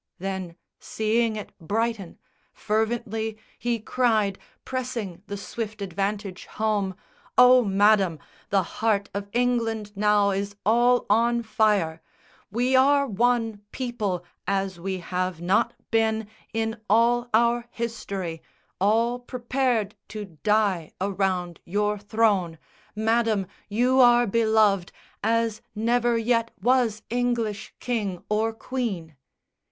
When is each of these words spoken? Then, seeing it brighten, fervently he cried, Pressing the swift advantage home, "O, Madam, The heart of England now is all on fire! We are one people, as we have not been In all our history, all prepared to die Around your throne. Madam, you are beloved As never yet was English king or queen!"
Then, 0.17 0.55
seeing 0.79 1.35
it 1.35 1.51
brighten, 1.59 2.17
fervently 2.53 3.37
he 3.59 3.77
cried, 3.79 4.39
Pressing 4.65 5.21
the 5.27 5.37
swift 5.37 5.79
advantage 5.79 6.47
home, 6.47 6.95
"O, 7.37 7.63
Madam, 7.63 8.17
The 8.49 8.63
heart 8.63 9.11
of 9.13 9.29
England 9.31 9.95
now 9.95 10.31
is 10.31 10.55
all 10.65 11.05
on 11.07 11.43
fire! 11.43 12.01
We 12.49 12.75
are 12.75 13.05
one 13.05 13.61
people, 13.71 14.25
as 14.47 14.79
we 14.79 14.97
have 14.97 15.39
not 15.39 15.75
been 15.91 16.27
In 16.51 16.81
all 16.89 17.29
our 17.31 17.67
history, 17.69 18.41
all 18.79 19.19
prepared 19.19 19.93
to 20.07 20.25
die 20.41 20.93
Around 20.99 21.59
your 21.63 21.99
throne. 21.99 22.57
Madam, 22.95 23.45
you 23.69 23.99
are 23.99 24.25
beloved 24.25 24.91
As 25.21 25.61
never 25.75 26.17
yet 26.17 26.49
was 26.59 27.03
English 27.11 27.75
king 27.79 28.23
or 28.29 28.51
queen!" 28.51 29.15